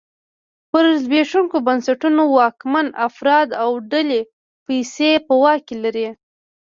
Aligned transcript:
پر 0.71 0.85
زبېښونکو 1.03 1.57
بنسټونو 1.67 2.21
واکمن 2.37 2.87
افراد 3.07 3.47
او 3.63 3.69
ډلې 3.91 4.21
پیسې 4.67 5.11
په 5.25 5.33
واک 5.41 5.61
کې 5.67 5.75
لري. 5.83 6.07